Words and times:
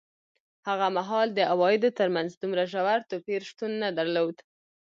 هغه 0.67 0.87
مهال 0.97 1.27
د 1.33 1.39
عوایدو 1.51 1.89
ترمنځ 1.99 2.29
دومره 2.41 2.63
ژور 2.71 2.99
توپیر 3.09 3.41
شتون 3.49 3.71
نه 3.83 3.89
درلود. 3.97 4.35